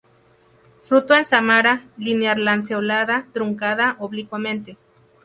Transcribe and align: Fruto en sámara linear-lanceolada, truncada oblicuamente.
Fruto 0.87 1.11
en 1.19 1.25
sámara 1.31 1.73
linear-lanceolada, 1.95 3.27
truncada 3.33 3.97
oblicuamente. 3.99 4.75